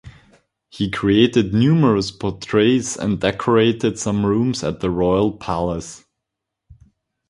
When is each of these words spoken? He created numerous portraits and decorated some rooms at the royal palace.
He 0.71 0.89
created 0.89 1.53
numerous 1.53 2.09
portraits 2.09 2.95
and 2.95 3.19
decorated 3.19 3.99
some 3.99 4.25
rooms 4.25 4.63
at 4.63 4.79
the 4.79 4.89
royal 4.89 5.31
palace. 5.33 6.05